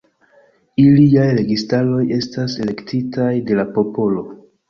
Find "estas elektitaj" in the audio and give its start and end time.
2.17-3.29